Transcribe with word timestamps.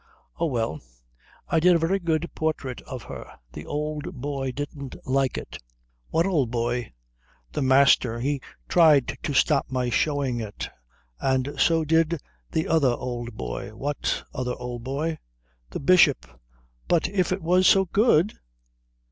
"Oh, 0.39 0.47
well. 0.47 0.81
I 1.47 1.59
did 1.59 1.75
a 1.75 1.77
very 1.77 1.99
good 1.99 2.27
portrait 2.33 2.81
of 2.87 3.03
her. 3.03 3.35
The 3.53 3.67
old 3.67 4.19
boy 4.19 4.51
didn't 4.51 4.95
like 5.05 5.37
it." 5.37 5.59
"What 6.09 6.25
old 6.25 6.49
boy?" 6.49 6.93
"The 7.51 7.61
Master. 7.61 8.19
He 8.19 8.41
tried 8.67 9.15
to 9.21 9.35
stop 9.35 9.67
my 9.69 9.91
showing 9.91 10.39
it. 10.39 10.67
And 11.19 11.53
so 11.59 11.85
did 11.85 12.19
the 12.51 12.67
other 12.67 12.89
old 12.95 13.35
boy." 13.37 13.75
"What 13.75 14.23
other 14.33 14.55
old 14.55 14.83
boy?" 14.83 15.19
"The 15.69 15.79
Bishop." 15.79 16.25
"But 16.87 17.07
if 17.07 17.31
it 17.31 17.43
was 17.43 17.67
so 17.67 17.85
good?" 17.85 18.33